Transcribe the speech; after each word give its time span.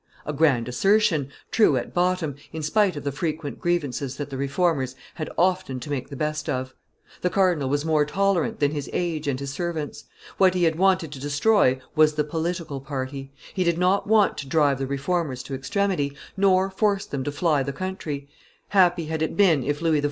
A 0.25 0.33
grand 0.33 0.67
assertion, 0.67 1.29
true 1.51 1.77
at 1.77 1.93
bottom, 1.93 2.33
in 2.51 2.63
spite 2.63 2.95
of 2.95 3.03
the 3.03 3.11
frequent 3.11 3.59
grievances 3.59 4.17
that 4.17 4.31
the 4.31 4.35
Reformers 4.37 4.95
had 5.13 5.29
often 5.37 5.79
to 5.79 5.91
make 5.91 6.09
the 6.09 6.15
best 6.15 6.49
of; 6.49 6.73
the 7.21 7.29
cardinal 7.29 7.69
was 7.69 7.85
more 7.85 8.03
tolerant 8.03 8.59
than 8.59 8.71
his 8.71 8.89
age 8.93 9.27
and 9.27 9.39
his 9.39 9.53
servants; 9.53 10.05
what 10.39 10.55
he 10.55 10.63
had 10.63 10.75
wanted 10.75 11.11
to 11.11 11.19
destroy 11.19 11.79
was 11.95 12.15
the 12.15 12.23
political 12.23 12.81
party; 12.81 13.31
he 13.53 13.63
did 13.63 13.77
not 13.77 14.07
want 14.07 14.39
to 14.39 14.47
drive 14.47 14.79
the 14.79 14.87
Reformers 14.87 15.43
to 15.43 15.53
extremity, 15.53 16.17
nor 16.35 16.71
force 16.71 17.05
them 17.05 17.23
to 17.23 17.31
fly 17.31 17.61
the 17.61 17.71
country; 17.71 18.27
happy 18.69 19.05
had 19.05 19.21
it 19.21 19.37
been 19.37 19.63
if 19.63 19.81
Louis 19.83 19.99
XIV. 19.99 19.99